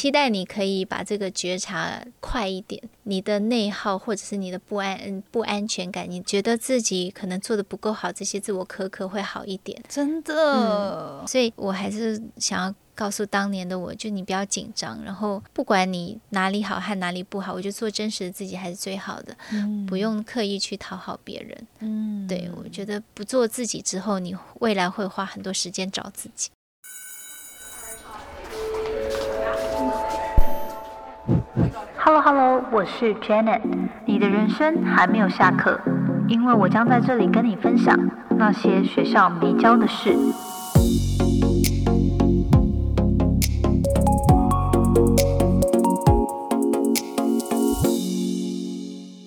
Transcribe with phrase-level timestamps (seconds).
[0.00, 9.78] 期待你可以把这个觉察快一点，你的内耗或者是你的不安、嗯不安全感，你觉得自己可能做的不够好，这些自我苛刻会好一点。
[9.86, 21.66] 真的，所以我还是想要告诉当年的我，就你不要紧张，然后不管你哪里好和哪里不好，我觉得做真实的自己还是最好的，嗯不用刻意去讨好别人。
[21.80, 26.48] 嗯对我觉得不做自己之后，你未来会花很多时间找自己。
[31.96, 33.60] Hello Hello，我是 Janet。
[34.04, 35.80] 你的人生还没有下课，
[36.28, 37.96] 因为我将在这里跟你分享
[38.36, 40.16] 那些学校没教的事。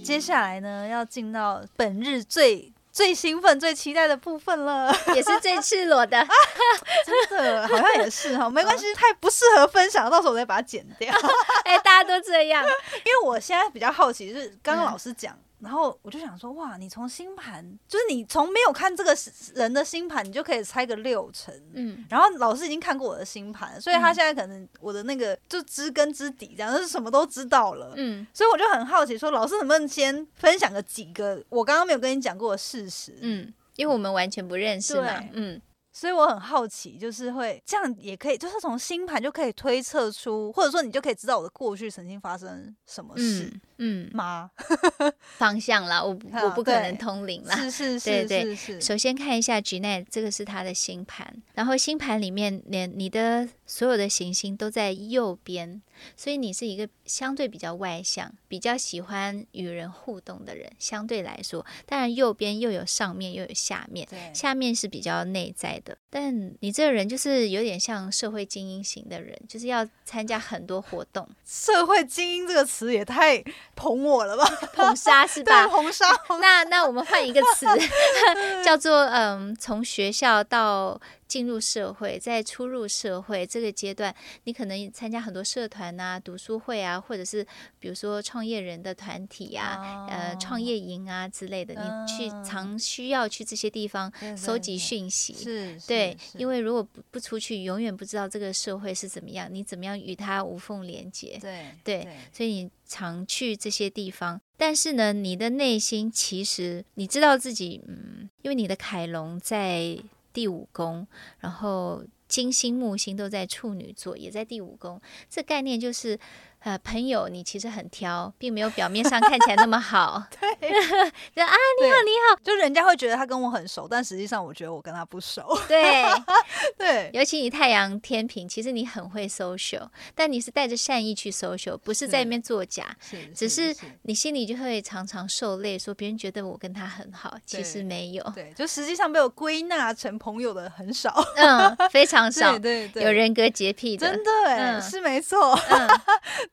[0.04, 4.96] 接下来呢，要进到本日最最兴奋、最期待的部分了。
[5.16, 6.20] 也是最赤裸的。
[6.20, 6.28] 啊
[7.04, 11.12] 真的，好像也是哈，没关系，太不适合分享，到时候我再把它剪掉。
[11.66, 12.64] 哎，大家都这样。
[12.64, 12.70] 因
[13.12, 19.16] 为我现在比较好奇，就是刚刚嗯老师讲，然后我就想说，哇，你从星盘，就是你从没有看这个
[19.56, 21.54] 人的星盘，你就可以猜个六成。
[21.74, 27.94] 嗯，然后老师已经看过我的星盘，所以他嗯现在可能我的那个就知根知底，这样就是什么都知道了。
[27.96, 33.18] 嗯所以我就很好奇，说老师能不能先分享个几个我刚刚没有跟你讲过的事实？
[33.22, 35.30] 嗯，因为我们完全不认识嘛对。
[35.34, 44.50] 嗯，所以我很好奇，就是会这样也可以，就是从星盘就可以推测出，或者说你就可以知道我的过去曾经发生什么事嗯嗯，吗？
[45.38, 47.54] 方向啦，我我不可能通灵啦。
[47.56, 55.82] 是是是对对是是，首先看一下 g n 这个是他的星盘，然后星盘里面连你的所有的行星都在右边，
[56.16, 60.72] 所以你是一个相对比较外向、比较喜欢与人互动的人。
[60.80, 65.98] 相对来说，当然右边又有上面又有下面，对下面是比较内在的。
[66.16, 74.46] 但你这个人就是有点像社会精英型的人，就是要参加很多活动，社会精英这个词也太捧我了吧？
[74.76, 75.68] 捧杀是，吧？
[75.68, 77.66] 红烧红那那我们换一个词，
[78.64, 81.02] 叫做嗯，从学校到
[81.34, 87.44] 进入社会，在初入社会这个阶段，你可能参加很多社团啊、读书会啊，或者是
[87.80, 95.34] 比如说创业人的团体啊、呃创业营啊之类的，你去嗯常需要去这些地方收集讯息。
[95.34, 101.40] 是，对，因为为如果不不出去，永远不知道这个社会是怎么样，你怎么样与它无缝连接。
[101.42, 109.98] 对对所以你常去这些地方，但是呢，你的内心其实你知道自己，嗯，因为你的凯龙在
[110.34, 111.08] 第五宫，
[111.40, 115.00] 然后金星、木星都在处女座，也在第五宫，
[115.30, 116.20] 这概念就是。
[116.64, 120.24] 呃，朋友，你其实很挑，并没有表面上看起来那么好。
[120.40, 120.50] 对，
[121.36, 125.46] 就啊，你好你好，就人家会觉得他跟我很熟，但实际上我觉得我跟他不熟。
[125.68, 126.04] 对，
[126.78, 129.86] 对，尤其你太阳天平，其实你很会 social，
[130.16, 132.96] 但你是带着善意去 social，不是在那边作假。
[133.02, 145.90] 是，只是你心里就会常常受累，说别人觉得我跟他很好，其对实没有，对，就实际上被我归纳成朋友的很少，嗯，非常少对，对对，有人格洁癖的，真的哎，嗯是没错，嗯，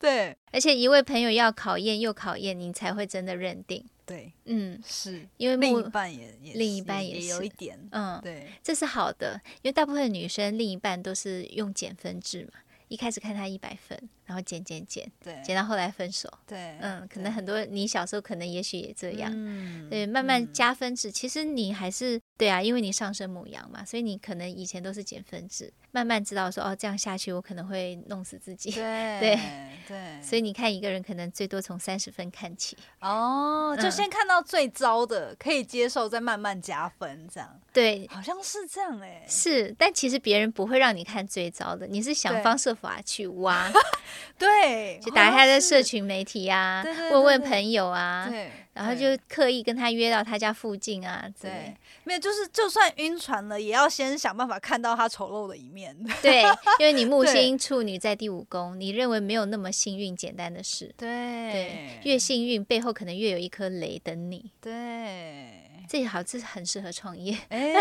[0.00, 0.36] 对。
[0.50, 12.58] 而且一位朋友要考验又考验，你才会真的认定，对嗯，是，因为另一，半也也另一半也有一点，嗯，对这是好的，因为大部分女生另一半都是用减分制嘛，
[12.88, 20.52] 一开始看他一百分，然后减减减，对减到后来分手，对，嗯，可能很多你小时候可能也许也这样，嗯对，慢慢嗯。
[20.52, 28.70] 加分制，其实你还是对啊，因为你上升母羊嘛，所以你可能以前都是减分制，慢慢知道说哦，这样下去我可能会弄死自己。
[28.70, 29.40] 对对
[29.88, 37.60] 对，所以你看一个人可能最多从三十分看起，哦，就嗯先看到最糟的，可以接受，再慢慢加分，这样。
[37.72, 43.70] 对，好像是这样哎，是，但其实别人不会让你看最糟的，你是想方设法去挖，
[44.38, 55.96] 对，就打开他的社社群媒体啊对对，问问朋友啊，对，然后就刻意跟他约到他家附近啊对。，没有，就是就算晕船了，也要先想办法看到他丑陋的一面。
[56.20, 56.42] 对，
[56.78, 60.94] 因为你木星处女在第五宫，你认为没有那么幸运简单的事。
[60.98, 64.50] 对对，越幸运背后可能越有一颗雷等你。
[64.60, 67.36] 对，这好，这很适合创业。
[67.48, 67.74] 哎，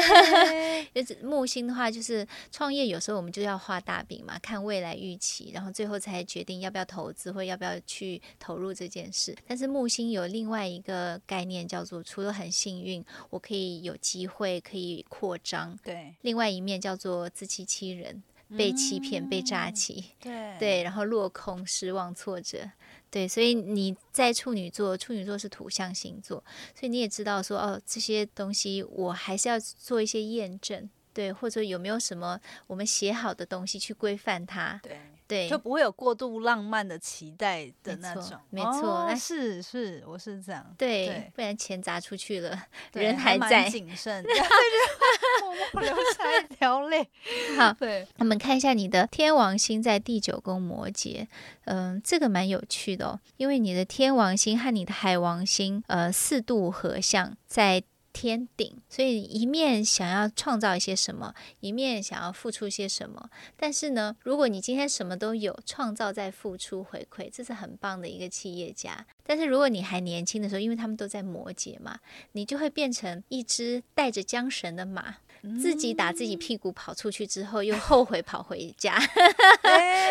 [0.93, 9.35] 就是木星的话，就是创业有时候我们就要画大饼嘛，看未来预期，然后最后才决定要不要投资或要不要去投入这件事。
[9.47, 18.23] 但是木星有另外一个概念叫做，除了很幸运，我可以有机会可以扩张，对另外一面叫做自欺欺人。
[18.57, 22.67] 被欺骗、被诈欺，对对，然后落空、失望、挫折，
[23.11, 26.43] 对，所以你在处女座，处女座是土象星座，
[26.75, 34.99] 所以你也知道说，哦，这些东西我还是要做一些验证，对，或者有没有什么我们写好的东西去规范它，对。
[35.29, 38.37] 对就不会有过度浪漫的期待的那种。
[38.49, 40.65] 没错哦那是是，我是这样。
[40.77, 42.59] 对对，不然钱砸出去了，
[42.91, 43.69] 人还蛮在。
[43.69, 47.07] 谨慎， 对，就默默流下一条泪。
[47.55, 51.27] 好，对，我们看一下你的天王星在第九宫摩羯，
[51.65, 57.83] 嗯、这个蛮有趣的哦，因为你的天王星和你的海王星，呃，四度合相在
[58.19, 63.29] 天顶，所以一面想要创造一些什么，一面想要付出些什么。
[63.55, 69.05] 但是呢，如果你今天什么都有，创造在付出回馈，这是很棒的一个企业家。
[69.25, 71.97] 但是如果你还年轻的时候，因为他们都在摩羯嘛，
[72.33, 75.15] 你就会变成一只带着缰绳的马，
[75.61, 78.95] 自己打自己屁股跑出去之后，又后悔跑回家。
[79.63, 80.09] 哎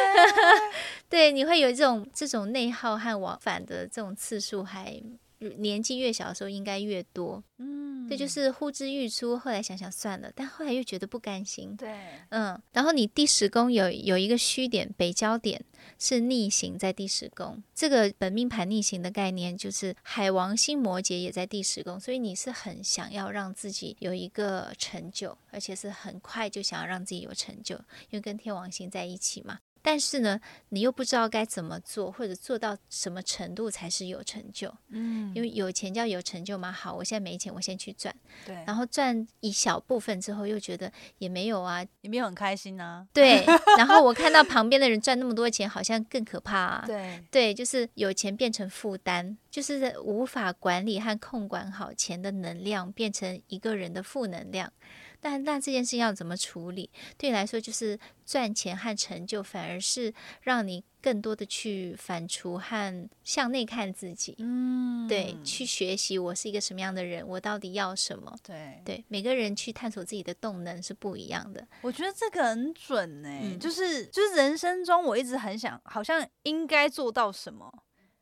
[1.10, 4.98] 对，你会有这种这种内耗和往返的这种次数还。
[5.38, 9.36] 年纪越小的时候应该越多，嗯这就是呼之欲出。
[9.38, 11.94] 后来想想算了，但后来又觉得不甘心，对，
[12.30, 12.60] 嗯。
[12.72, 15.62] 然后你第十宫有有一个虚点北焦点
[15.98, 29.58] 是逆行在第十宫，这个本命盘逆行的概念就是海王星摩羯也在第十宫，所以你是很想要让自己有一个成就，而且是很快就想要让自己有成就，因为跟天王星在一起嘛。
[29.82, 30.40] 但是呢，
[30.70, 34.72] 你又不知道该怎么做，或者做到什么程度才是有成就。
[34.88, 36.70] 嗯，因为有钱叫有成就嘛。
[36.70, 38.14] 好，我现在没钱，我先去赚，
[38.46, 41.84] 对，然后赚一小部分之后，又觉得也没有啊。
[42.00, 43.06] 也没有很开心啊？
[43.12, 43.44] 对，
[43.76, 46.84] 然后我看到旁边的人赚那么多钱，好像更可怕啊。
[46.86, 54.72] 对，对，就是有钱变成负担，就是无法管理和控管好钱的能量，变成一个人的负能量。
[55.20, 56.90] 但那这件事情要怎么处理？
[57.16, 60.12] 对你来说，就是赚钱和成就，反而是
[60.42, 64.36] 让你更多的去反刍和向内看自己。
[64.38, 68.36] 嗯，对，去学习我是一个什么样的人，我到底要什么？
[68.42, 71.66] 对，对，每个人去探索自己的动能是不一样的。
[71.82, 77.72] 我觉得这个很准呢、嗯就是就是人生中我一直很想，好像应该做到什么，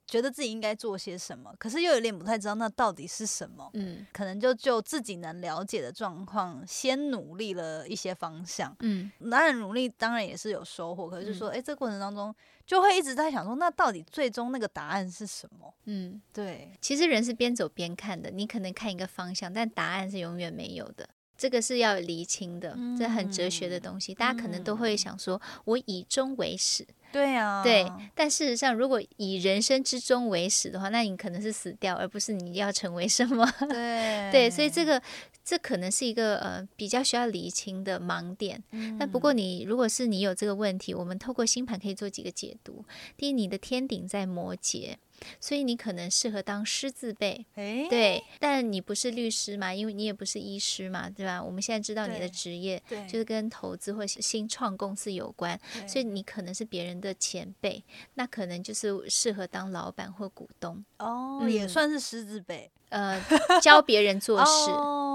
[0.07, 3.69] 觉得自己应该做些什么，可是又有点不太知道那到底是什么。
[3.75, 8.75] 嗯可能就就自己能了解的状况，先努力了一些方向。
[8.81, 15.75] 嗯当然努力当然也是有收获，可是就说，哎、这过程当中就会一直在想说，那到底最终那个答案是什么？
[15.87, 21.09] 嗯，对，其实人是边走边看的，你可能看一个方向，但答案是永远没有的。
[21.39, 24.15] 这个是要厘清的，这很哲学的东西。
[24.15, 27.91] 大家可能都会想说，我以终为始，对啊，对。
[28.15, 33.51] 但事实上，如果以人生之终为始的话，那你可能是死掉，而不是你要成为什么。
[33.61, 35.01] 对对，所以这个
[35.43, 38.63] 这可能是一个呃比较需要理清的盲点。
[38.73, 42.85] 嗯那不过你如果是你有这个问题，我们透过星盘可以做几个解读。
[43.17, 44.97] 第一，你的天顶在摩羯，
[45.41, 47.45] 所以你可能适合当师字辈。
[47.55, 51.43] 哎，对，但你不是律师嘛，因为你也不是医师嘛，对吧？
[51.43, 57.83] 我们现在知道你的职业，就是跟投资或是新创公司有关，所以你可能是别人的前辈，
[58.15, 63.21] 那可能就是适合当老板或股东，哦，嗯也算是师字辈呃，
[63.61, 64.71] 教别人做事。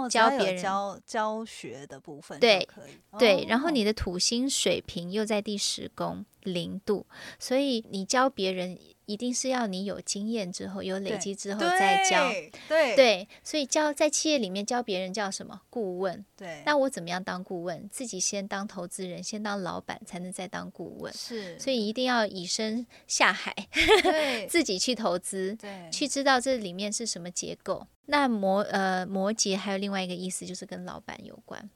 [0.10, 2.68] 教别人教教学的部分对。
[3.20, 7.06] 对，然后哦你的土星水平又在第十宫零度，
[7.38, 8.76] 所以你教别人
[9.12, 12.30] 一定是要你有经验之后，有累积之后再教。
[12.68, 16.24] 对所以教在企业里面教别人叫什么顾问？
[16.38, 17.90] 对，那我怎么样当顾问？
[17.92, 21.14] 自己先当投资人，先当老板，才能再当顾问。
[21.14, 23.54] 是，所以一定要以身下海，
[24.48, 27.86] 自己去投资，对去知道这里面是什么结构。
[28.06, 31.70] 那摩呃摩羯还有另外一个意思，就是跟老板有关。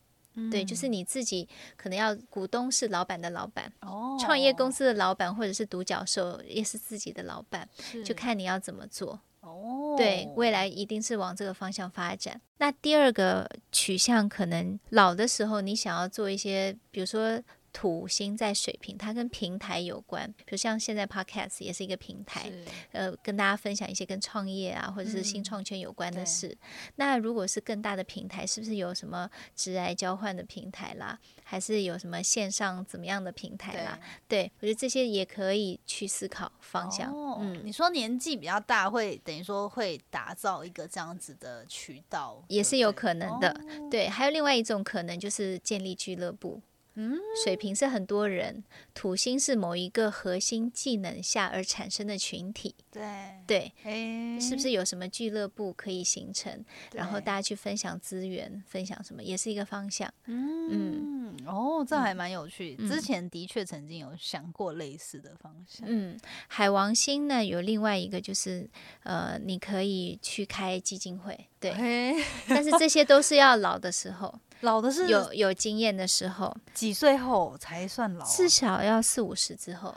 [0.52, 7.68] 对，就是嗯你自己可能要股东是老板的老板，哦，创业公司的老板或者是独角兽也是自己的老板，
[8.04, 9.20] 就看你要怎么做。
[9.42, 12.42] 哦，对，未来一定是往这个方向发展。
[12.58, 17.40] 那第二个取向，可能老的时候，你想要做一些，比如说
[17.76, 22.50] 土星在水平，它跟平台有关，比如像现在 Podcast 也是一个平台，
[22.94, 26.58] 呃，跟大家分享一些跟创业啊，或者是新嗯创圈有关的对事。
[26.96, 34.00] 那如果是更大的平台，是不是有什么直癌交换的平台啦，还是有什么线上怎么样的平台啦？
[34.26, 37.12] 对我觉得这些也可以去思考方向。
[37.12, 43.50] 哦、嗯，你说年纪比较大，会等于说会打造一个这样子的渠道，也是有可能的。
[43.50, 46.62] 哦对，还有另外一种可能就是建立俱乐部。
[46.96, 48.64] 嗯，水瓶是很多人，
[48.96, 52.74] 土星是某一个核心技能下而产生的群体。
[52.90, 53.04] 对，
[53.46, 56.64] 对，哎，是不是有什么俱乐部可以形成？
[56.94, 60.12] 然后大家去分享资源，分享什么，也是一个方向。
[60.28, 62.78] 嗯哦，这还蛮有趣。
[62.80, 68.68] 嗯之前的确曾经有想过类似的方向，嗯，海王星呢有另外一个就是，
[69.04, 74.34] 呃，你可以去开基金会，对，嘿，但是这些都是要老的时候。
[74.62, 79.94] 老的是有有经验的时候，几岁后才算老啊、至少要四五十之后。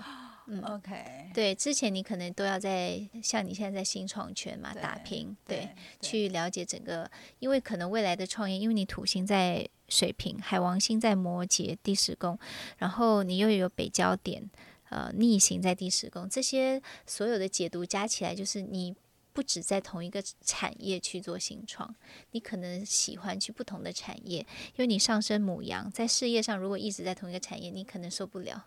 [0.50, 5.68] 嗯，OK，对，之前你可能都要在像你现在在新创圈嘛打拼，对对，
[6.00, 12.38] 去了解整个，因为可能未来的创业，因为你土星在水瓶，海王星在摩羯第十宫，
[12.78, 14.49] 然后你又有北焦点，
[14.88, 18.97] 呃，逆行在第十宫，这些所有的解读加起来，就是你。
[19.38, 21.95] 不止在同一个产业去做新创，
[22.33, 28.64] 你可能喜欢去不同的产业，因为你上升母羊，在事业上如果一直在同一个产业，你可能受不了。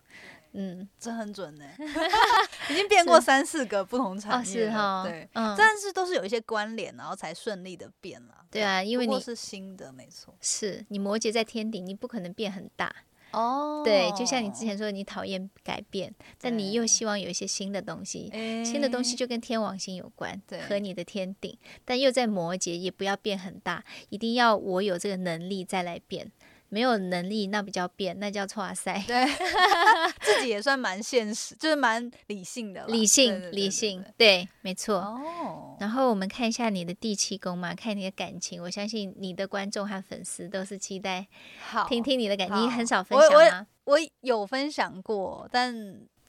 [0.54, 1.66] 嗯，这很准呢、
[2.72, 8.46] 已经变过三四个不同产哦，业了，是哈，对，嗯，但是都是有一些关联，然后才顺利的变了。
[8.50, 10.34] 对啊，因为你是新的，没错。
[10.40, 12.96] 是你摩羯在天顶，你不可能变很大。
[13.32, 18.30] 哦对，就像你之前说，你讨厌改变，但你又希望有一些新的东西。
[18.64, 20.60] 新的东西就跟天王星有关，对。
[20.62, 26.32] 和你的天顶，但又在摩羯，也不要变很大，一定要我有这个能力再来变，
[26.74, 29.04] 没有能力那比较变，那叫错塞。
[29.06, 29.26] 对
[30.24, 34.96] 自己也算蛮现实，就是蛮理性的理性，对对理性对，对，没错。
[34.96, 38.64] 哦，然后我们看一下你的第七宫嘛，看你的感情。
[38.64, 41.28] 我相信你的观众和粉丝都是期待
[41.60, 42.64] 好，听听你的感情。
[42.64, 43.68] 你很少分享吗？
[43.84, 45.76] 我有分享过，但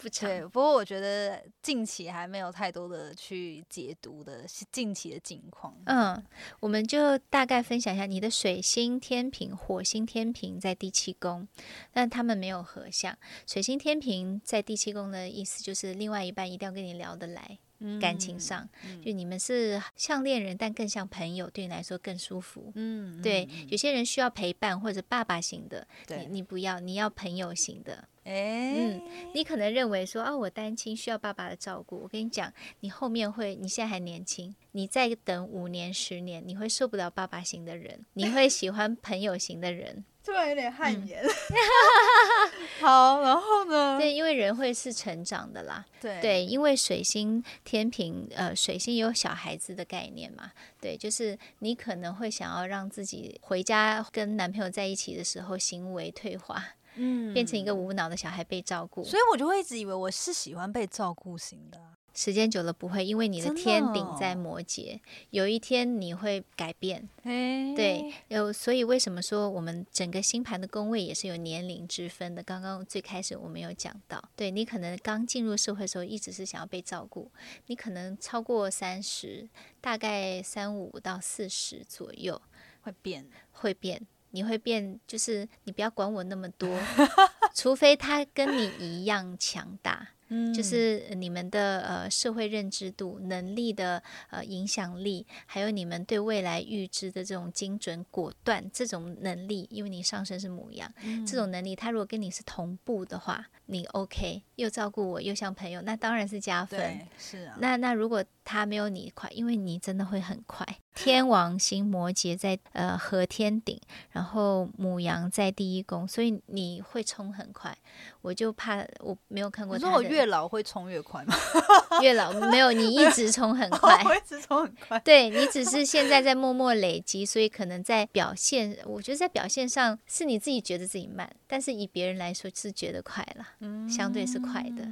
[0.02, 0.28] 不长。
[0.28, 5.75] 对，不过我觉得近期还没有太多的去解读的近期的境况。
[5.87, 6.21] 嗯，
[6.59, 11.47] 我们就大概分享一下你的水星天平、火星天平在第七宫，
[11.92, 13.16] 但他们没有合相。
[13.47, 17.59] 水星天平在第七宫的意思就是另外一半一定要跟你聊得来，
[18.01, 22.73] 感情上，嗯就你们是像恋人，但更像朋友，对你来说更舒服。
[22.75, 28.09] 嗯，嗯对，嗯有些人需要陪伴或者爸爸型的，你，你不要，你要朋友型的。
[28.25, 29.03] 哎，嗯
[29.35, 31.97] 你可能认为说啊，我单亲需要爸爸的照顾。
[32.03, 40.05] 我跟你讲，你后面会，你现在还年轻，你再等五年、十年，你会受不了爸爸型的人，你会喜欢朋友型的人。
[40.25, 41.23] 突然有点汗嗯颜。
[42.81, 43.99] 好，然后呢？
[43.99, 45.85] 对，因为人会是成长的啦。
[46.00, 50.50] 对对，因为水星天平，呃，水星有小孩子的概念嘛。
[50.81, 56.62] 对，就是你可能会想要让自己回家跟男朋友在一起的时候，行为退化，
[56.97, 59.02] 嗯变成一个无脑的小孩被照顾。
[59.05, 61.91] 所以我就会一直以为我是喜欢被照顾型的啊。
[62.14, 65.00] 时间久了不会，因为你的天顶哦在摩羯，
[65.31, 67.09] 有一天你会改变。
[67.23, 72.42] 哎对，有所以为什么说我们整个星盘的宫位也是有年龄之分的？
[72.42, 77.31] 刚刚最开始我们有讲到，对你可能刚进入社会的时候一直是想要被照顾，
[77.66, 79.49] 你可能超过三十，
[79.81, 82.40] 大概三五到四十左右
[82.83, 83.26] 会变。
[83.50, 84.07] 会变。
[84.35, 86.81] 你会变，就是你不要管我那么多，
[87.54, 106.79] 除非他跟你一样强大，嗯就是你们的呃社会认知度、能力的呃影响力，还有你们对未来预知的这种精准果断这种能力，因为你上身是母羊，嗯这种能力，他如果跟你是同步的话，你 OK，又照顾我，又像朋友，那当然是加分。
[106.81, 107.57] 对是啊。
[107.61, 110.67] 那那如果他没有你快，因为你真的会很快。
[110.94, 113.80] 天王星摩羯在呃和天顶，
[114.11, 117.76] 然后母羊在第一宫，所以你会冲很快。
[118.20, 121.34] 我就怕我没有看过你说我越老会冲越快吗？
[122.00, 124.00] 越老没有你一直冲很快。
[124.06, 124.99] 我一直冲很快。
[125.00, 133.46] 对你只是现在在默默累积，所以可能在表现，我觉得在表现上是你自己觉得自己慢，但是以别人来说是觉得快了，
[133.88, 134.84] 相对是快的。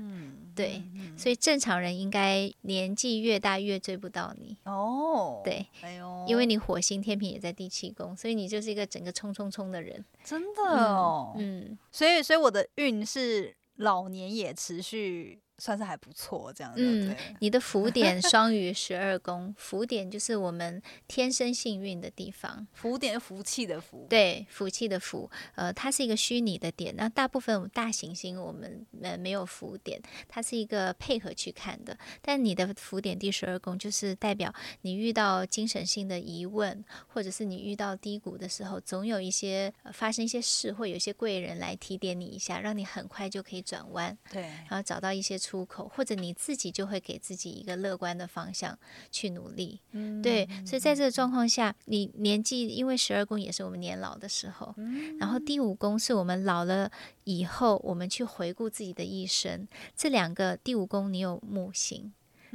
[0.50, 4.57] 嗯，对嗯，所以正常人应该年纪越大越追不到你。
[4.64, 10.04] 哦，对，哎呦，因为你火星天平也在第七宫，所以你就是一个整个冲冲冲的人。
[10.25, 16.81] 真的哦，嗯，所以所以我的运是老年也持续算是还不错，这样子。
[16.83, 22.67] 嗯对你的福 点双鱼十二宫，福点就是我们天生幸运的地方。
[22.73, 26.95] 福点福气的福，对，福气的福，呃，它是一个虚拟的点。
[26.97, 31.97] 那大部分大行星我们呃没有福点，它是一个配合去看的。
[32.23, 44.17] 但你的福点第十二宫就是代表你遇到精神性的疑问，或者是你遇到低谷的时候，总有一些、呃发生一些事，会有一些贵人来提点你一下，让你很快就可以转弯。
[44.31, 48.78] 对，然后找到一些出口，或者你自己就会给自己一个乐观的方向
[49.11, 49.80] 去努力。
[49.92, 56.90] 嗯对，所以在这个状况下，你年纪因为十二宫也是我们年老的时候，嗯然后第五宫是我们老了
[57.25, 59.66] 以后，我们去回顾自己的一生。
[59.97, 62.12] 这两个第五宫你有木星，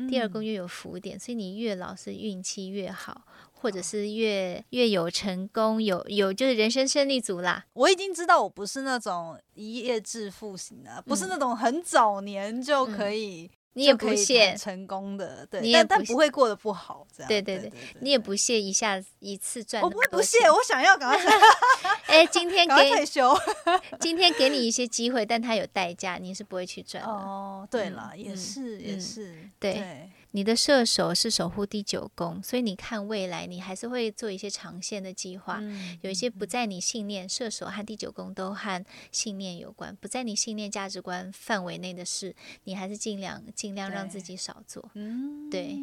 [0.09, 3.25] 第二宫嗯又有福点，所以你越老是运气越好，
[3.59, 7.65] 或者是越越有成功，有有就是人生胜利组啦。
[7.73, 17.27] 我已经知道我不是那种一夜致富型的，不是那种很早年就可以你也不屑，成功的，对，你也但但不不会过得不好，这样。
[17.27, 21.33] 对对对你也不屑一下一次赚我不会不屑，我想要赶快
[22.07, 23.35] 哎，今天给退给休。
[23.99, 27.09] 今天给你一些机会，但它有代价，你是不会去赚的。
[27.09, 35.59] 哦，对了，也嗯是也嗯是，对对，你的射手是守护第九宫，所以你看未来，你还是会做一些长线的计划。
[35.61, 44.91] 嗯有一些不在你信念，射手和第九宫都和信念有关，不在你信念价值观范围内的事，你还是尽量尽量让自己少做。
[44.95, 45.77] 嗯，对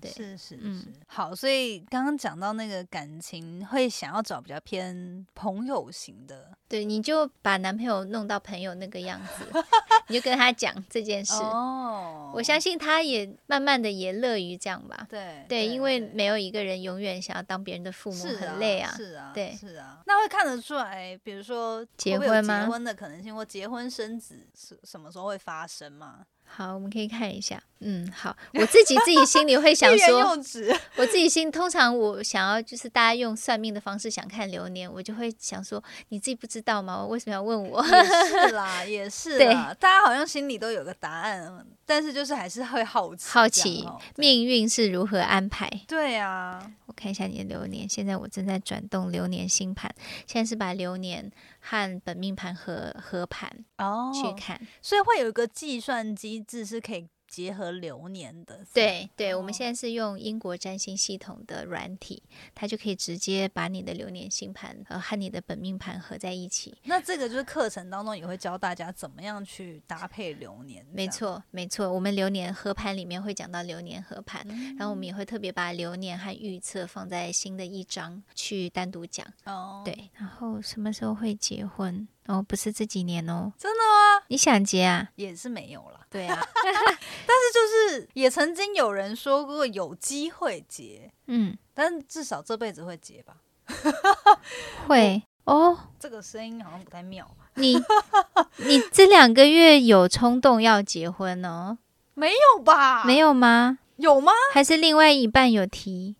[0.00, 0.86] 对是是嗯是。
[1.06, 9.62] 好，所以刚刚讲到那个感情，会想要找比较偏朋友型的对，你就把男朋友弄到朋友那个样子，
[10.08, 11.34] 你就跟他讲这件事。
[11.34, 15.06] 哦我相信他也慢慢的也乐于这样吧。
[15.10, 18.90] 对对，因为没有一个人永远想要当别人的父母，很累啊。
[18.96, 20.02] 是啊，对是啊。
[20.06, 26.24] 那会看得出来，比如说结婚吗结婚的可能性，或结婚生子是什么时候会发生吗？
[26.56, 27.60] 好，我们可以看一下。
[27.80, 30.20] 嗯，好， 我自己自己心里会想说，
[30.96, 36.96] 我自己心通常我想要就是大家用算命的方式想看流年，我就会想说，你自己不知道吗？
[37.02, 37.84] 我为什么要问我？
[37.84, 39.74] 也是啦， 也是对啦。
[39.78, 45.68] 大家好像心里都有个答案，但是就是还是会好奇，好奇命运是如何安排。
[45.88, 49.94] 对啊，我看一下你的流年，现在我正在转动流年星盘，
[50.26, 54.60] 现在是把流年和本命盘合合盘哦去看。
[54.80, 58.64] 所以会有一个计算机制是可以结合流年的。
[58.72, 62.22] 对对，我们哦现在是用英国占星系统的软体，
[62.54, 66.76] 它就可以直接把你的流年星盘呃和你的本命盘合在一起。
[66.84, 70.86] 那这个就是课程当中也会教大家怎么样去搭配流年。
[70.92, 74.46] 没错，没错，我们流年合盘里面会讲到流年合盘，
[74.78, 79.26] 然后我们也会特别把流年和预测放在新的一章去单独讲。
[79.44, 82.06] 哦，对，然后什么时候会结婚？
[82.26, 84.24] 哦，不是这几年哦，真的吗？
[84.28, 85.08] 你想结啊？
[85.16, 93.36] 也是没有了，对啊， 但是就是也曾经有人说过有机会结，嗯，但至少这辈子会结吧。
[94.88, 95.78] 会哦。
[95.98, 97.46] 这个声音好像不太妙吧？
[97.54, 97.76] 你
[98.66, 101.78] 你这两个月有冲动要结婚哦？
[102.14, 103.04] 没有吧？
[103.04, 103.78] 没有吗？
[103.96, 104.32] 有吗？
[104.52, 106.16] 还是另外一半有提？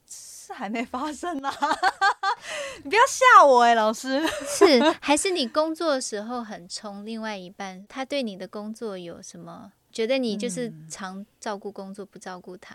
[0.54, 1.52] 是还没发生啊！
[2.82, 4.22] 你不要吓我哎、老师。
[4.46, 9.72] 是，还是你工作的时候很冲，另外一半他对你的工作有什么？
[9.92, 12.74] 觉得你就是嗯常照顾工作，不照顾他，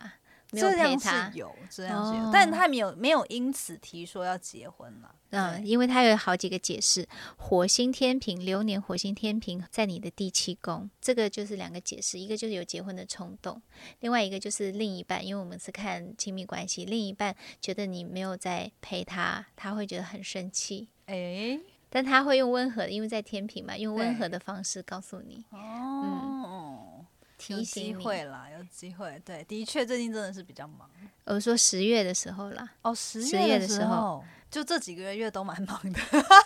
[0.52, 1.38] 没有这样陪他是。
[1.38, 5.16] 有，这样是有，哦但他没有没有因此提说要结婚了。
[5.32, 7.08] 嗯，因为他有好几个解释。
[7.38, 13.62] 火星天平流年，火星天平在你的第七宫，这个就是两个解释，一个就是有结婚的冲动，
[14.00, 21.60] 另外一个就是另一半，因为我们是看亲密关系，另一半觉得你没有在陪他，他会觉得很生气，哎、
[21.92, 26.99] 但他会用温和的，因为在天平嘛，用温和的方式告诉你，哦，
[27.40, 28.04] 提有机醒你。
[28.04, 29.20] 会啦，有机会。
[29.26, 30.88] 对，的确最近真的是比较忙。
[31.26, 36.00] 我说十月的时候啦，哦，十月的时候候，就这几个月都蛮忙的。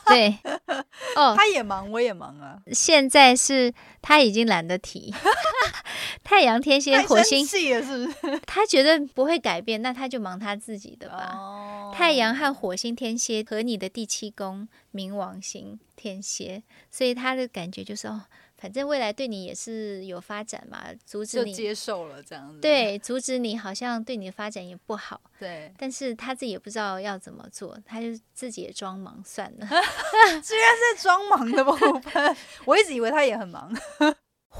[0.06, 0.38] 对，
[1.15, 2.62] 哦，他也忙，我也忙啊。
[2.71, 5.13] 现在是他已经懒得提，
[6.23, 8.39] 太阳天蝎火星是不是？
[8.45, 11.34] 他觉得不会改变，那他就忙他自己的吧。
[11.34, 18.23] 哦太阳和火星天蝎和你的第七宫冥王星天蝎，所以他的感觉就是哦，
[18.63, 22.62] 反正未来对你也是有发展嘛，阻止就你接受了这样子。
[22.62, 29.67] 对阻止你好像对你的发展也不好， 对，但是他自己也不知道要怎么做，他就自己也装忙算了。
[30.41, 33.69] 居然是装忙的部分，我一直以为他也很忙。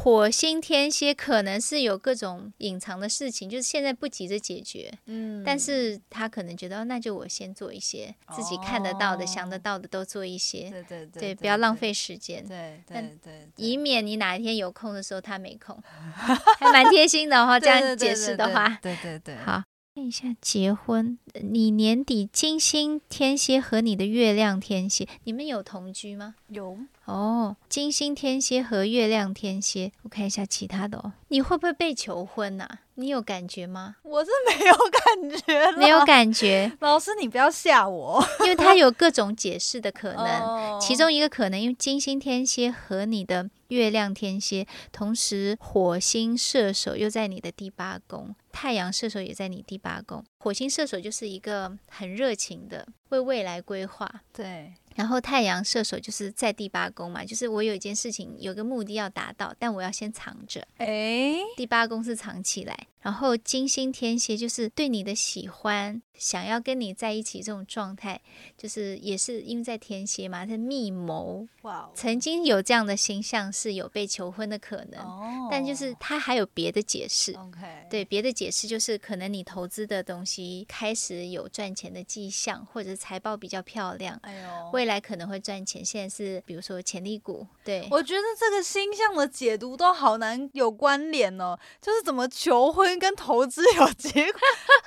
[0.04, 11.74] 火星天蝎可能是有各种隐藏的事情，就是现在不急着解决，嗯但是他可能觉得，哦那就我先做一些自己看得到的、哦想得到的都做一些，对对对对，不要浪。
[11.74, 15.76] 费时间，对对对，以免你哪一天有空的时候他没空，
[16.14, 19.64] 还蛮贴心的哈、这样解释的话，对对对， 好。
[19.96, 26.34] 看一下结婚，呃你年底金星天蝎和你的月亮天蝎，你们有同居吗？
[26.48, 26.76] 有
[27.06, 31.14] 哦，金星天蝎和月亮天蝎，我看一下其他的哦。
[31.28, 33.98] 你会不会被求婚呐、你有感觉吗？
[34.02, 38.26] 我是没有感觉，没有感觉，老师，你不要吓我。
[38.40, 40.26] 因为他有各种解释的可能。
[40.26, 50.24] 哦其中一个可能，因为金星天蝎和你的月亮天蝎，同时火星射手又在你的第八宫，太阳射手也在你第八宫。
[50.40, 54.22] 火星射手就是一个很热情的，为未来规划。
[54.32, 60.68] 对，然后太阳射手就是在第八宫嘛，就是我有一件事情有个目的要达到，但我要先藏着。
[60.78, 68.22] 诶，第八宫是藏起来，然后金星天蝎就是对你的喜欢，想要跟你在一起这种状态，
[68.58, 71.46] 就是也是因为在天蝎嘛，是密谋，
[71.94, 77.34] 曾经有这样的形象是有被求婚的可能，哦但就是他还有别的解释。
[77.34, 85.84] OK，对，别的解释就是可能你投资的东西开始有赚钱的迹象，或者财报比较漂亮，哎呦，未来可能会赚钱。
[85.84, 94.42] 现在是比如说潜力股，对，我觉得这个星象的解读都好难有关联哦，就是怎么求婚跟投资有结果，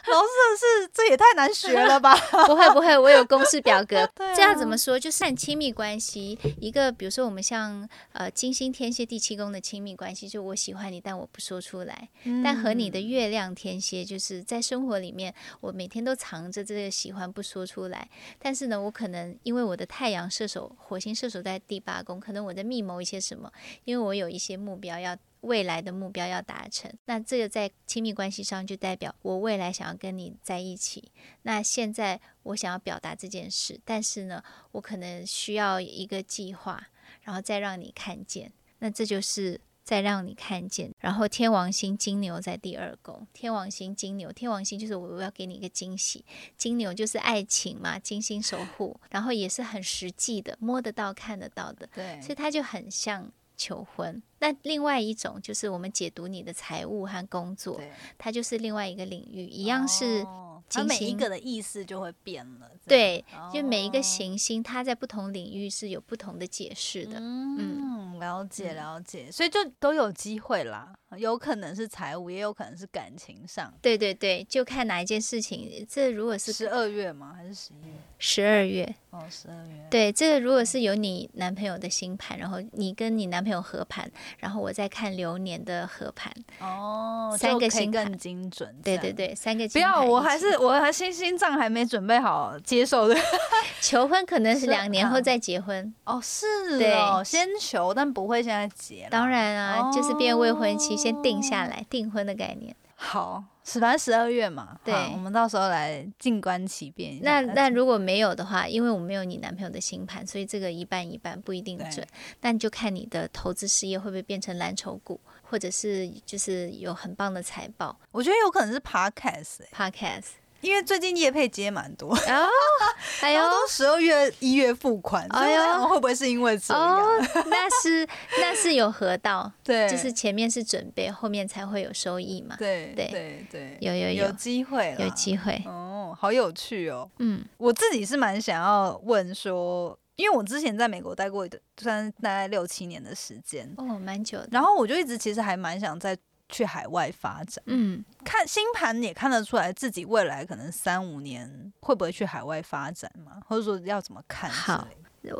[0.06, 2.16] 老师是这也太难学了吧？
[2.46, 4.08] 不会不会，我有公式表格。
[4.34, 4.98] 这样怎么说？
[4.98, 12.08] 就是看亲密关系，一个比如说我们像呃金星天蝎第七宫的亲密关系，就我喜欢你，但我不说出来。
[12.44, 18.08] 但和你的嗯月亮天蝎，就是在生活里面，我每天都藏着这个喜欢不说出来。
[18.38, 23.52] 但是呢，我可能因为我的太阳射手、火星射手在第八宫，可能我在密谋一些什么，
[23.84, 25.16] 因为我有一些目标要。
[25.46, 31.12] 未来的目标要达成，那这个在亲密关系上就代表我未来想要跟你在一起。
[31.42, 36.88] 那现在我想要表达这件事，但是呢，我可能需要一个计划，
[37.22, 38.52] 然后再让你看见。
[38.80, 40.92] 那这就是再让你看见。
[40.98, 46.24] 然后天王星金牛在第二宫，天王星金牛，天王星就是我要给你一个惊喜，
[46.58, 54.22] 金牛就是爱情嘛，金星守护，然后也是很实际的，摸得到、看得到的，对，所以它就很像求婚。
[54.38, 57.80] 那另外一种就是我们解读你的财务和工作，
[58.18, 60.24] 它就是另外一个领域，一样是。
[60.66, 67.18] 哦它每一个的意思就会变了，对样，就每一个哦行星，它在不同领域是有不同的解释的。
[67.18, 73.72] 嗯，了解嗯了解，所以就都有机会啦，有可能是财务，也有可能是感情上。
[73.80, 75.86] 对对对，就看哪一件事情。
[75.88, 77.32] 这如果是十二月吗？
[77.36, 77.92] 还是十一月？
[78.18, 79.86] 十二月，哦，十二月。
[79.90, 88.74] 对，这个如果是有你男朋友的星盘，然后你跟你男朋友合盘，然后我再看流年的合盘，哦，三个星盘更精准。
[88.82, 93.16] 对对对，三个不要，我还是我还心心脏还没准备好接受的。
[93.80, 95.94] 求婚，可能是两年后再结婚。
[96.04, 96.46] 哦，是
[96.94, 99.08] 哦，先求，但不会现在结啦。
[99.10, 102.74] 当然啊，就是变未婚妻，先定下哦来，订婚的概念。
[102.98, 107.18] 好，是反正十二月嘛，对我们到时候来静观其变。
[107.22, 112.04] 那那如果没有的话，因为我没有你男朋友的星盘，所以这个一半一半不一定准。
[112.40, 120.28] 那你就看你的投资事业会不会变成蓝筹股，或者是就是有很棒的财报我觉得有可能是 podcast，、欸、podcast。
[120.60, 122.48] 因为最近业配接蛮多，哦，
[123.20, 123.40] 哎呦。
[123.40, 125.60] 然后都十二月、一月付款，哎呦。
[125.60, 126.98] 我想会不会是因为这样？
[126.98, 128.06] 哦，那是
[128.40, 132.56] 那是有合到，对，就是前面是准备，后面才会有收益嘛。
[132.58, 133.08] 对对。
[133.10, 134.26] 对对，有有有。
[134.26, 137.08] 有机会啦，有机会，哦，好有趣哦！
[137.18, 137.44] 嗯。
[137.58, 144.48] 我自己是蛮想要问说，因为我之前在美国待过一段，算大概六七年的时间，哦，蛮久的。
[144.50, 146.16] 然后我就一直其实还蛮想再
[146.48, 147.62] 去海外发展。
[147.66, 154.86] 嗯，看星盘也看得出来自己未来可能三五年会不会去海外发展嘛，或者说要怎么看好？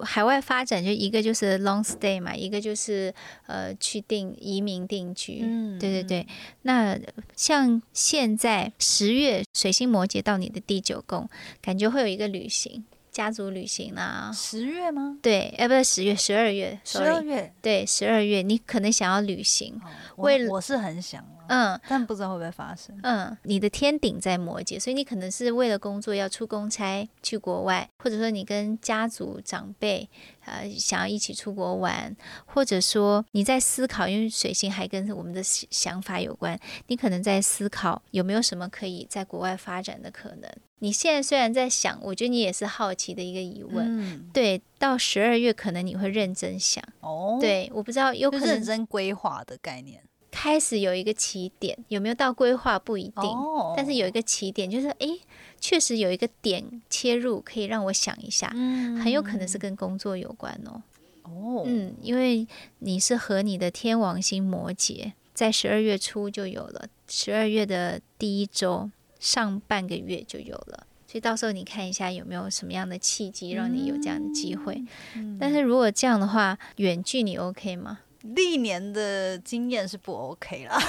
[0.03, 3.15] 海外发展就一个就是 long stay 嘛，一个就是
[3.47, 5.43] 呃去定移民定居。
[5.45, 6.27] 嗯对对对，
[6.63, 6.99] 那
[7.37, 11.29] 像现在十月水星摩羯到你的第九宫，
[11.63, 12.85] 感觉会有一个旅行，
[13.17, 15.17] 家族旅行啦、十月吗？
[15.23, 17.51] 对，呃，不是十月，十二月十二月。
[17.63, 22.99] 对，十二月，你可能想要旅行，哦我为了我是很想啊，嗯但不知道会不会发生。
[23.03, 30.09] 嗯，你的天顶在摩羯，所以你可能是为了工作要出公差去国外，或者说你跟家族长辈
[30.45, 32.15] 呃想要一起出国玩，
[32.47, 40.51] 或者说你在思考，因为水星还跟我们的想想法有关，你可能在思考有没有什么可以在国外发展的可能。
[40.81, 43.87] 你现在虽然在想，我觉得你也是好奇的一个疑问。
[43.99, 50.03] 嗯，对，到十二月可能你会认真想，哦，，对，我不知道有可能认真规划的概念。
[50.37, 55.19] 开始有一个起点，有没有到规划不一定，哦但是有一个起点，就是诶，
[55.59, 60.83] 确实有一个点切入，可以让我想一下，嗯很有可能是跟工作有关哦。
[61.23, 62.47] 哦，嗯，因为
[62.81, 70.87] 你是和你的天王星摩羯在十二月初就有了，十二月的第一周上半个月就有了。
[71.09, 74.83] 所以到时候你看一下有没有什么样的契机让你有这样的机会。
[75.15, 78.01] 嗯但是如果这样的话，远距你 OK 吗？
[78.35, 80.81] 历年的经验是不 OK 啦。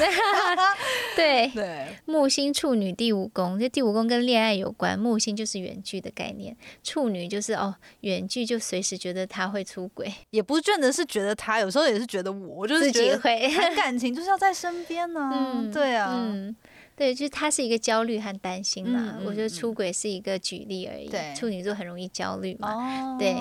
[1.16, 4.98] 对，对，木星处女第五宫，这第五宫跟恋爱有关。
[4.98, 13.38] 木星就是远距的概念，处女就是哦，远距就随时觉得他会出轨，也不见得是觉得他，有时候也是觉得我，我就是自己觉得会。
[13.76, 16.56] 感情就是要在身边呢、 嗯，对啊，嗯，
[16.98, 19.20] 对，就是它是一个焦虑和担心嘛。
[19.24, 21.08] 我觉得出轨是一个举例而已。
[21.08, 22.74] 对处女座很容易焦虑嘛。
[22.74, 23.36] 哦，对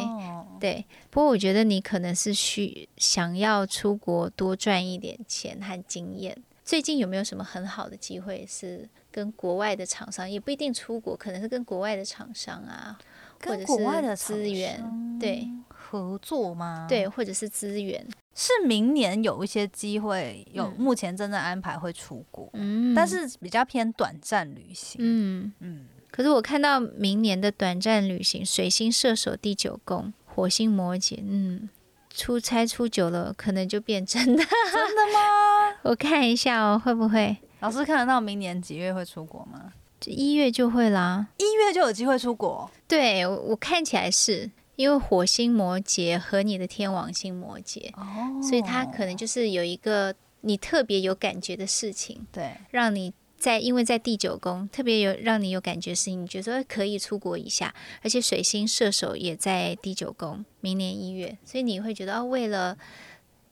[0.61, 12.99] 对，不过我觉得你可能是需想要出国多赚一点钱和经验，最近有没有什么很好的机会是跟国外的厂商，也不一定出国，可能是跟国外的厂商啊，
[13.43, 15.49] 或者是资源，对
[15.91, 24.97] 合作吗？，对，或者是资源，是明年有一些机会，有嗯目前正在安排会出国，嗯但是比较偏短暂旅行。
[24.99, 31.69] 嗯，嗯，可是我看到明年的短暂旅行，水星射手第九宫，火星摩羯，嗯，
[32.11, 34.43] 出差出久了，可能就变真的。
[34.73, 35.77] 真的吗？
[35.85, 39.73] 我看一下哦，会不会老师看得到明年几月会出国吗？
[39.99, 41.27] 就一月就会啦？
[41.39, 42.71] 一月就有机会出国。
[42.87, 48.41] 对我我看起来是因为火星摩羯和你的天王星摩羯，哦。
[48.43, 62.79] 所以它可能就是有一个你特别有感觉的事情，对，让你在因为在第九宫特别有让你有感觉的事情，你觉得可以出国一下，而且水星射手也在第九宫，明年一月，所以你会觉得哦，为了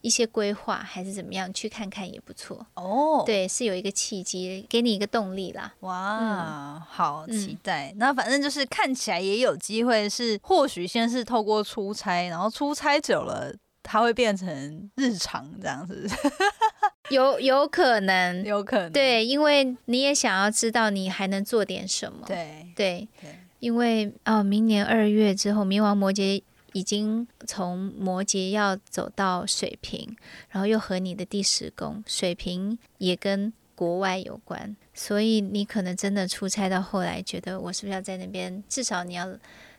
[0.05, 2.63] 一些规划还是怎么样，去看看也不错。
[2.75, 5.73] 哦，，对，是有一个契机，给你一个动力啦。
[5.79, 7.91] 哇，好嗯期待。
[7.97, 13.51] 那反正就是看起来也有机会是，或许先是透过出差，然后出差久了。
[13.87, 16.09] 它会变成日常这样子，
[17.11, 18.91] 有有可能，有可能。
[18.91, 22.25] 对，因为你也想要知道你还能做点什么。
[22.25, 26.41] 对对，对，因为哦，明年二月之后，冥王摩羯
[26.75, 30.13] 已经从摩羯要走到水瓶，
[30.49, 39.25] 然后又和你的第十宫，水瓶也跟国外有关，所以你可能真的出差到后来，觉得我是不是要在那边，至少你要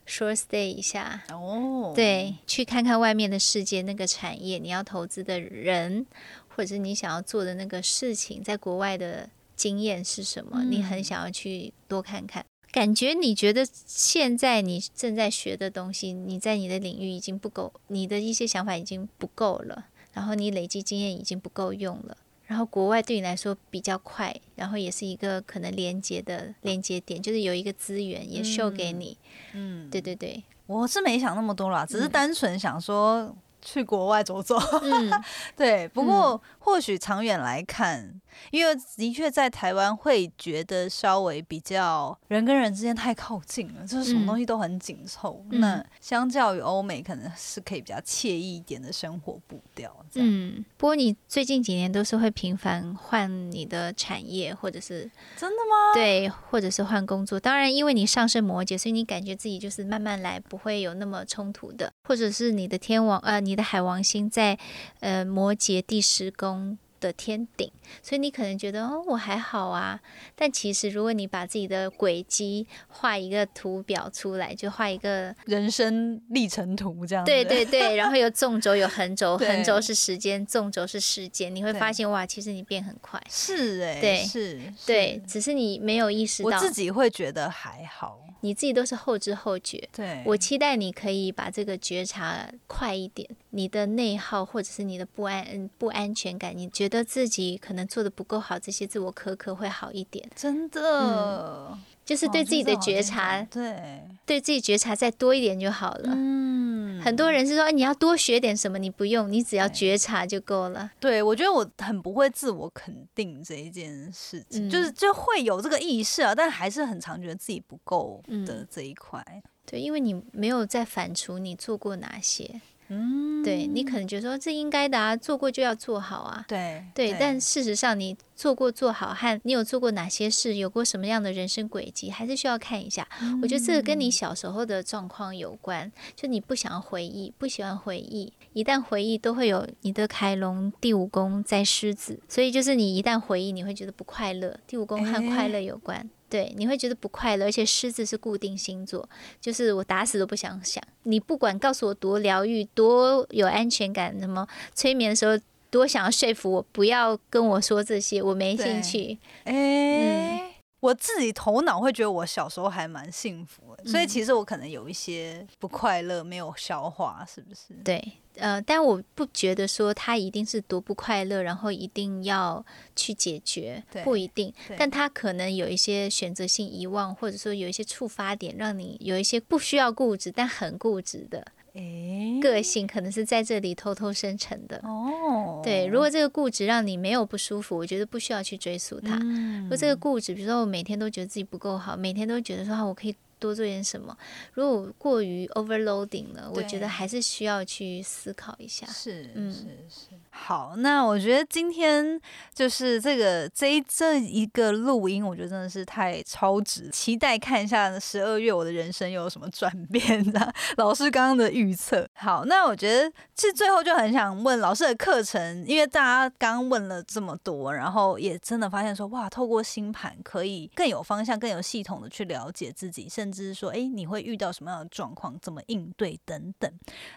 [0.07, 1.23] short stay 一下。
[1.29, 6.07] 哦，对，去看看外面的世界，那个产业，你要投资的人，
[6.49, 10.65] 或者是你想要做的那个事情，在国外的经验是什么？
[10.65, 12.43] 你很嗯想要去多看看。
[12.77, 22.15] 感觉你觉得现在你正在学的东西，你在你的领域已经不够，你的一些想法已经不够了，然后你累积经验已经不够用了。
[22.45, 29.17] 然后国外对你来说比较快，然后也是一个可能连接的连接点，就是有一个资源也秀给你。
[29.55, 34.55] 嗯，对对对，我是没想那么多啦，只是嗯单纯想说去国外走走。
[34.83, 35.11] 嗯，
[35.57, 45.45] 对，不过或许长远来看，因为的确在台湾会觉得稍微比较人跟人之间太靠近了，就是什么嗯东西都很紧凑。
[45.51, 49.95] 嗯那相较于欧美，可能是可以比较惬意一点的生活步调。
[50.11, 55.95] 这样、嗯，不过你最近几年都是会频繁换你的产业，或者是真的吗？
[55.95, 57.39] 对，或者是换工作。
[57.39, 61.93] 当然，因为你上升摩羯，所以你感觉自己就是慢慢来，不会有那么冲突的。
[62.05, 64.59] 或者是你的天王呃，你的海王星在
[65.01, 67.71] 呃摩羯第十宫的天顶，
[68.03, 70.01] 所以你可能觉得哦我还好啊。
[70.35, 77.25] 但其实如果你把自己的轨迹画一个图表出来，就画一个人生历程图这样。
[77.25, 83.23] 对对 对，然后有纵轴有横轴，横轴是时间，纵轴是时间，你会发现哇，其实你变很快。
[83.29, 88.21] 是哎、对是，对，是只是你没有意识到，我自己会觉得还好。
[88.43, 89.89] 你自己都是后知后觉。
[89.93, 100.29] 对，我期待你可以把这个觉察快一点，你的内耗或者是你的不安、嗯不安全感，你觉得自己可能做的不够好，这些自我苛刻会好一点。
[100.35, 106.11] 真的、就是对自己的觉察，对，对自己觉察再多一点就好了。
[106.15, 110.91] 嗯，很多人是说哎你要多学点什么，你不用，你只要觉察就够了。
[111.01, 119.25] 对，我觉得我很不会自我肯定这一件事情，嗯就是就会有这个意识啊，但还是很常觉得自己不够的嗯这一块。
[119.65, 126.45] 对，因为你没有在反刍你做过哪些，嗯，对你可能觉得说这应该的啊，做过就要做好啊。
[126.47, 133.07] 对对，但事实上你做过做好和你有做过哪些事，有过什么样的人生轨迹，还是需要看一下。
[133.43, 144.59] 我觉得这个跟你小时候的状况有关，就你不想回忆，不喜欢回忆，一旦回忆都会有你的凯龙第五宫在狮子，所以就是你一旦回忆，你会觉得不快乐。
[144.67, 146.09] 第五宫和快乐有关。
[146.29, 149.09] 对，你会觉得不快乐，而且狮子是固定星座，
[149.41, 150.83] 就是我打死都不想想。
[151.05, 155.39] 你不管告诉我多疗愈、多有安全感，什么催眠的时候
[155.71, 159.19] 多想要说服我不要跟我说这些，我没兴趣。
[159.45, 167.75] 哎、我自己头脑会觉得我小时候还蛮幸福的，所以嗯其实我可能有一些不快乐没有消化，是不是？
[167.85, 174.53] 对，呃，但我不觉得说他一定是多不快乐，然后一定要去解决，不一定。
[174.77, 184.81] 但他可能有一些选择性遗忘，或者说有一些触发点，让你有一些不需要固执但很固执的哎、个性，可能是在这里偷偷生成的。
[184.83, 189.19] 哦，对，如果这个固执让你没有不舒服，我觉得不需要去追溯它。
[189.21, 194.17] 嗯如果这个固执，比如说我每天都觉得自己不够好，每天都觉得说啊，我可以多做点什么。
[194.53, 198.87] 如果过于 overloading 了，我觉得还是需要去思考一下。
[198.87, 202.21] 是嗯是是，好，那我觉得今天
[202.55, 210.55] 就是这个这一这一个录音，我觉得真的是太超值，期待看一下十二月我的人生又有什么转变的。
[210.77, 226.71] 老师刚刚的预测，好，那我觉得其实最后就很想问老师的课程，因为大家刚刚问了这么多，然后也真的发现说，哇，透过星盘可以更有方向、更有系统的去了解自己，甚至说，哎，你会遇到什么样的状况，怎么应对等等。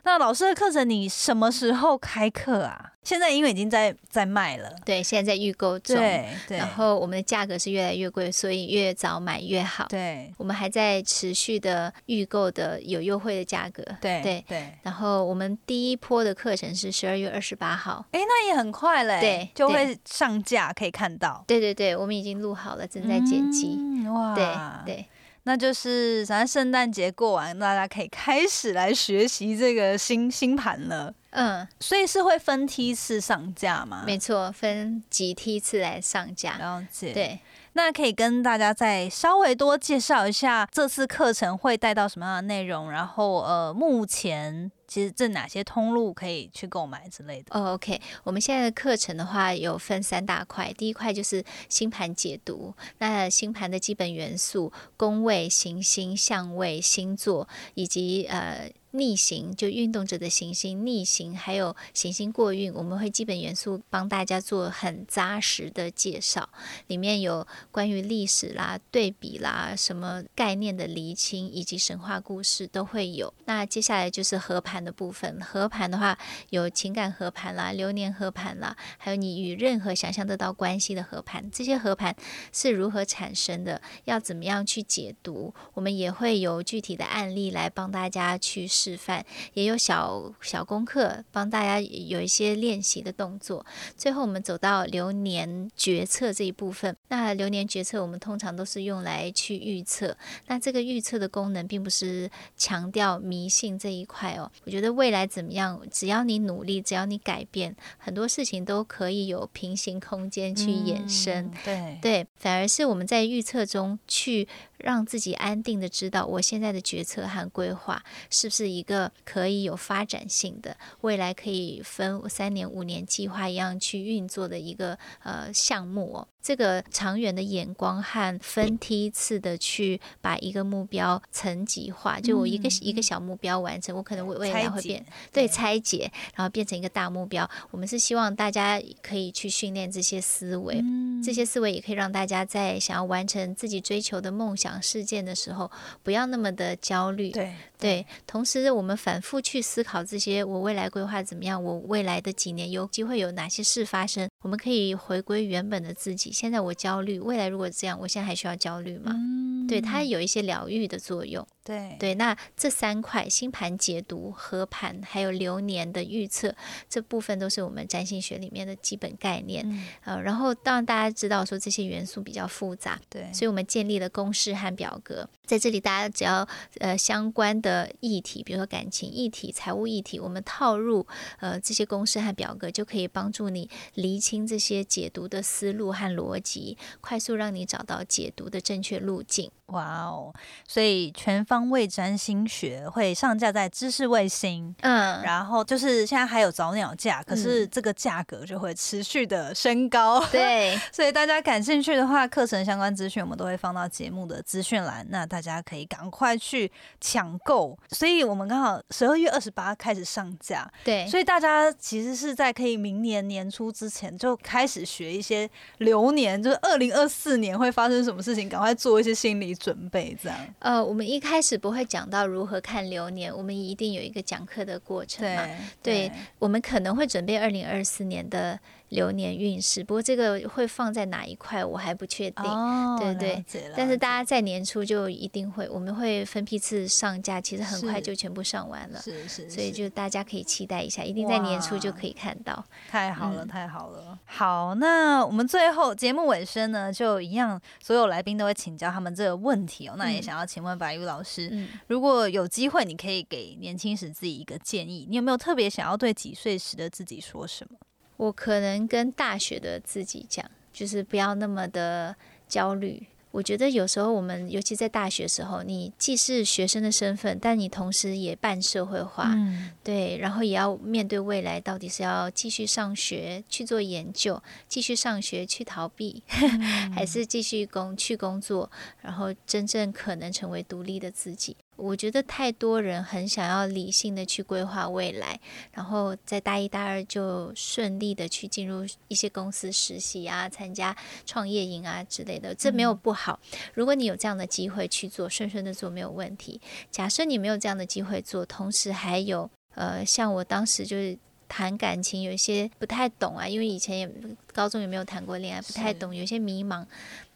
[0.03, 2.93] 那老师的课程你什么时候开课啊？
[3.01, 9.87] 现在因为已经在在卖了，对，现在在预购中，对对，然后我们的价格是越来越贵，所以越早买越好。
[9.87, 13.83] 对，我们还在持续的预购的有优惠的价格。
[14.01, 21.43] 对对对，然后我们第一波的课程是十二月二十八号，哎，那也很快嘞，对就会上架可以看到。
[21.47, 23.77] 对对对，我们已经录好了，正在剪辑。
[23.79, 24.45] 嗯哇，对
[24.85, 25.05] 对，
[25.43, 31.13] 那就是咱圣诞节过完，大家可以开始来学习这个新新盘了。
[31.31, 34.03] 嗯，所以是会分梯次上架吗？
[34.05, 36.57] 没错，分几梯次来上架。
[36.57, 37.39] 了解。，对，
[37.73, 47.57] 那可以跟大家再稍微多介绍一下这次课程会带到什么样的内容，然后呃，目前其实这哪些通路可以去购买之类的。
[47.57, 58.69] 哦，OK，我们现在的课程的话有分三大块，第一块就是星盘解读，那星盘的基本元素、宫位、行星、相位、星座，以及呃。
[58.91, 66.49] 逆行就运动者的行星逆行，还有行星过运，我们会基本元素帮大家做很扎实的介绍，
[66.87, 73.33] 里面有关于历史啦、对比啦、什么概念的厘清，以及神话故事都会有。
[73.45, 76.17] 那接下来就是合盘的部分，合盘的话
[76.49, 82.15] 有情感合盘啦、流年合盘啦，还有你与任何想象得到关系的合盘，这些合盘
[82.51, 93.65] 是如何产生的，要怎么样去解读，我们也会有具体的案例来帮大家去示范，也有小小功课帮大家有一些练习的动作。
[93.97, 100.15] 最后我们走到流年决策这一部分，那流年决策我们通常都是用来去预测，
[100.47, 104.49] 那这个预测的功能并不是强调迷信这一块哦。
[104.63, 111.45] 我觉得未来怎么样，只要你努力，只要你改变，很多事情都可以有平行空间去衍生。
[111.45, 126.27] 嗯对对，反而是我们在预测中去让自己安定的知道，我现在的决策和规划是不是一个可以有发展性的，未来可以分三年、五年计划一样去运作的一个呃项目哦。
[126.41, 137.47] 这个长远的眼光和分梯次的去把一个目标层级化，就我一个、一个小目标完成，我可能未未来会变对拆解，然后变成一个大目标。
[137.71, 145.69] 我们是希望大家可以去训练这些思维，嗯这些思维也可以让大家在想要完成自己追求的梦想事件的时候，
[146.03, 147.31] 不要那么的焦虑。
[147.31, 151.63] 对对，同时我们反复去思考这些，我未来规划怎么样？
[151.63, 154.29] 我未来的几年有机会有哪些事发生？
[154.43, 156.29] 我们可以回归原本的自己。
[156.29, 159.13] 现在我焦虑，未来如果这样，我现在还需要焦虑吗？
[159.15, 161.47] 嗯对，它有一些疗愈的作用。
[161.69, 166.55] 对对，那这三块星盘解读、合盘还有流年的预测，
[166.89, 169.63] 这部分都是我们占星学里面的基本概念。
[169.69, 176.47] 嗯呃，然后当然大家知道说这些元素比较复杂，对，所以我们建立了公式和表格，在这里大家只要
[176.79, 181.05] 呃相关的议题，比如说感情议题、财务议题，我们套入
[181.39, 189.51] 呃这些公式和表格，就可以帮助你厘清这些解读的思路和逻辑，快速让你找到解读的正确路径。
[189.71, 190.33] 哇哦！
[190.67, 194.73] 所以全方位占星学会上架在知识卫星。
[194.81, 200.19] 嗯，然后就是现在还有早鸟价，可是这个价格就会持续的升高。
[200.27, 207.77] 对， 所以大家感兴趣的话，课程相关资讯我们都会放到节目的资讯栏，那大家可以赶快去抢购。
[207.89, 220.37] 所以我们刚好十二月二十八开始上架，对，所以大家其实是在可以明年年初之前就开始学一些流年，就是二零二四年会发生什么事情，赶快做一些心理准备，这样。
[220.59, 225.45] 呃，我们一开始不会讲到如何看流年，我们一定有一个讲课的过程嘛。
[225.83, 232.43] 对我们可能会准备二零二四年的流年运势，不过这个会放在哪一块我还不确定。
[232.43, 233.43] 哦，对对
[233.75, 242.65] 但是大家在年初就一定会，我们会分批次上架，其实很快就全部上完了，是是，所以就大家可以期待一下，一定在年初就可以看到。
[242.89, 244.17] 太好了，嗯太好了。
[244.25, 249.95] 好，那我们最后节目尾声呢，就一样，所有来宾都会请教他们这个问题哦。
[249.97, 257.77] 那也嗯想要请问白玉老师，嗯，如果有机会，你可以给年轻时自己一个建议，你有没有特别想要对几岁时的自己说什么？
[258.19, 262.13] 我可能跟大学的自己讲，就是不要那么的
[262.49, 263.07] 焦虑。
[263.31, 276.21] 我觉得有时候我们，尤其在大学时候，你既是学生的身份，但你同时也半社会化，嗯对，然后也要面对未来，到底是要继续上学去做研究，继续上学去逃避，
[276.93, 278.69] 还是继续工去工作，
[279.01, 281.55] 然后真正可能成为独立的自己。
[281.79, 285.39] 我觉得太多人很想要理性的去规划未来，
[285.71, 293.39] 然后在大一大二就顺利的去进入一些公司实习啊，参加创业营啊之类的，这没有不好。
[293.73, 296.59] 如果你有这样的机会去做，顺顺的做没有问题。
[296.91, 301.17] 假设你没有这样的机会做，同时还有呃，像我当时就是
[301.47, 304.11] 谈感情，有一些不太懂啊，因为以前也
[304.51, 306.85] 高中也没有谈过恋爱，不太懂，有些迷茫，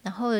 [0.01, 0.31] 然后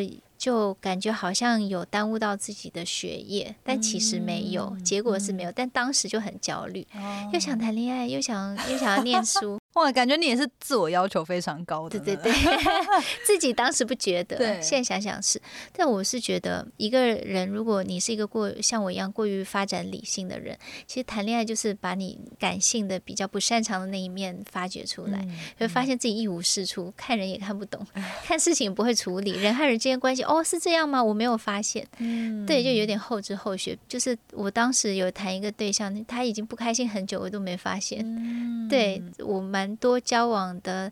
[0.43, 7.29] 就感觉好像有耽误到自己的学业，但其实没有，嗯结果是没有，但当时就很焦虑，哦。
[7.31, 11.99] 又想谈恋爱，又想又想要念书，哇，感觉你也是自我要求非常高的。
[11.99, 12.33] 对对对，
[13.25, 15.41] 自己当时不觉得，对现在想想是。
[15.71, 27.85] 但我是觉得，一个人如果你是一个过像我一样过于发展理性的人，其实谈恋爱就是把你感性的比较不擅长的那一面发掘出来，嗯会发现自己一无是处，看人也看不懂，
[28.25, 31.03] 看事情也不会处理，人和人之间关系，哦，是这样吗？
[31.03, 31.85] 我没有发现。
[31.97, 33.77] 嗯对，就有点后知后觉。
[33.87, 38.01] 就是我当时有谈一个对象，他已经不开心很久，我都没发现。
[38.05, 40.91] 嗯对我蛮多交往的，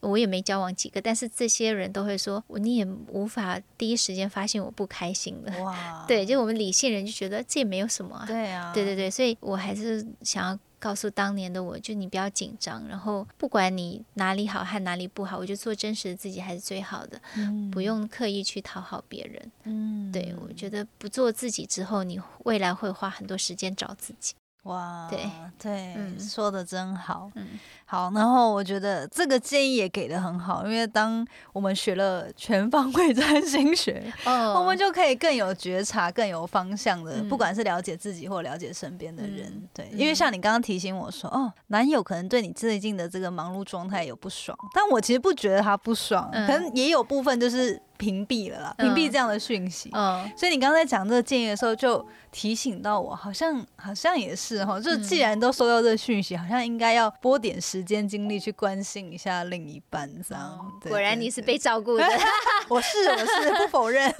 [0.00, 5.62] 我也没交往几个，但是这些人都会说，我你也无法第一时间发现我不开心了。
[5.62, 8.24] 哇， 对，就我们理性人就觉得这也没有什么啊。
[8.26, 19.52] 对啊，对对对，所以我还是想要告诉当年的我，就你不要紧张，然后不管你哪里好和哪里不好，我就做真实的自己还是最好的，嗯不用刻意去讨好别人。
[19.62, 24.34] 嗯对我觉得不做自己之后，你未来会花很多时间找自己。
[24.64, 28.12] 哇，对对，嗯说的真好，嗯好。
[28.14, 39.48] 然后我觉得这个建议也给的很好，因为当我们学了全方位占星学，哦我们就可以更有觉察、更有方向的，嗯不管是了解自己或了解身边的人。
[39.48, 49.88] 嗯对，嗯因为像你刚刚提醒我说，哦，男友可能对你最近的这个忙碌状态有不爽，但我其实不觉得他不爽，嗯可能也有部分就是屏蔽了啦，屏嗯蔽这样的讯息。
[49.92, 50.28] 嗯。
[50.36, 60.72] 所以你刚才讲这个建议的时候，就提醒到我，好像好像也是哈，就既然都收到这个讯息，好像应该要拨点时间精力去关心一下另一半，这样。
[60.80, 62.04] 对果然你是被照顾的。
[62.68, 64.12] 我是我是不否认，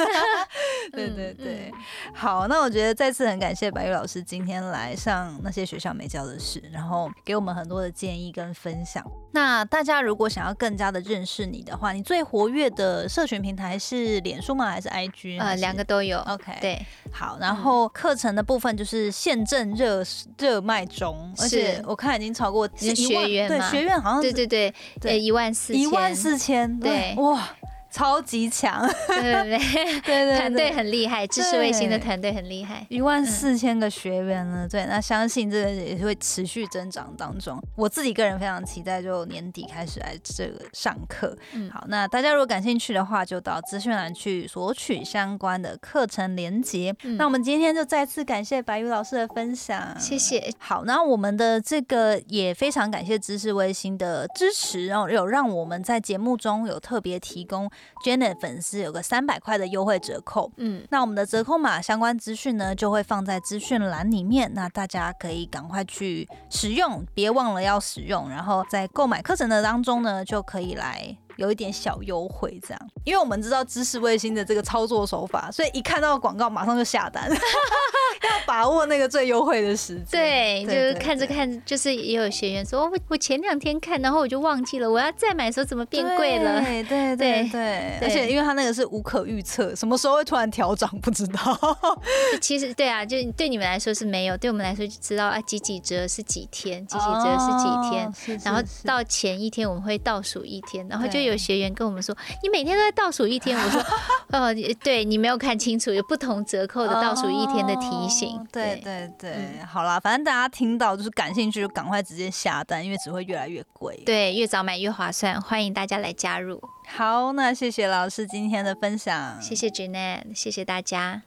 [0.92, 1.34] 对 嗯对。
[1.34, 1.72] 对，
[2.14, 9.04] 好，那我觉得再次很感谢白玉老师今天来上那些学校没教的事，然后给我们很多的建议跟分享。
[9.32, 14.70] 那大家如果想要更加的认识你的话，你最活跃的社群平台是脸书吗？
[14.70, 15.40] 还是 IG？
[15.40, 16.18] 呃，两个都有。
[16.20, 20.04] OK，，对，好，然后课程的部分就是现正热
[20.38, 27.48] 热卖中，而且我看已经超过一万对学员嘛学员好像是对对对，对呃，一万四，一万，四千，对哇，
[27.92, 32.86] 超级强，对对对，对 对团队很厉害，知识卫星的对团队很厉害。
[32.88, 37.62] 一万四千个学员呢，对，那相信这个也是会持续增长当中。
[37.76, 41.36] 我自己个人非常期待，就年底开始来这个上课。
[41.52, 46.94] 嗯好，那大家如果感兴趣的话，就到资讯栏去索取相关的课程连接。
[47.02, 50.18] 嗯那我们今天就再次感谢白宇老师的分享，谢。
[50.18, 50.50] 谢。
[50.58, 57.68] 好，那我们的这个也非常感谢知识卫星的支持，然后有让我们在节目中有特别提供
[58.04, 60.50] Janet 粉丝有个三百块的优惠折扣。
[60.56, 68.28] 嗯，那我们的折扣码相关资讯呢，就会放在资讯栏里面，那大家可以赶快去使用，别忘了要使用。
[68.28, 72.80] 然后在购买课程的当中呢，就可以来有一点小优惠，这样。
[73.04, 80.06] 因为我们知道知识卫星的这个操作手法，所以一看到广告马上就下单， 要把握那个最优惠的时间。
[80.10, 86.60] 对，就是看着对看，就是也有学员说，哦我我前两天看，然后我就忘记了，我要再买的时候怎么变贵了？
[86.60, 91.58] 对 对对对而且因为它那个是无可预测，什么时候会突然调涨不知道。
[92.40, 98.06] 其实对啊，就对你们来说是没有，对我们来说就知道啊，几几折是几天，几几折是几天。
[98.06, 103.82] 哦，然后到前一天我们会倒数一天，然后就对有学员跟我们说：“你每天都在倒数一天。”我说
[104.30, 108.36] ：“呃， 对你没有看清楚，有不同折扣的倒数一天的提醒。
[108.38, 116.60] 哦对对对，嗯好啦，反正大家听到就是感兴趣，就赶快直接下单，因为只会越来越贵。，对，越早买越划算，欢迎大家来加入。
[116.88, 121.22] 好，那谢谢老师今天的分享，谢谢 Jeanette，谢谢大家。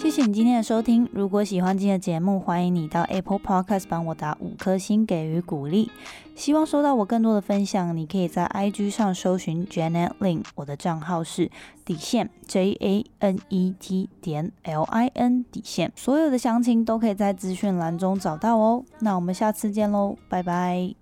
[0.00, 1.08] 谢谢你今天的收听。
[1.12, 5.90] 如果喜欢今天的节目，欢迎你到 Apple Podcast 帮我打五颗星给予鼓励。
[6.34, 11.50] 希望收到我更多的分享，你可以在 IG 上搜寻 Janet Lin，我的账号是
[11.84, 15.92] 底线 J A N E T 点 L I N 底线。
[15.94, 18.84] 所有的详情都可以在资讯栏中找到哦。
[19.00, 21.01] 那我们下次见喽，拜拜。